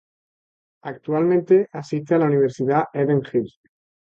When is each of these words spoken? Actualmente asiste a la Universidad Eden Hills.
Actualmente 0.81 1.69
asiste 1.71 2.15
a 2.15 2.17
la 2.17 2.25
Universidad 2.25 2.85
Eden 2.91 3.21
Hills. 3.31 3.61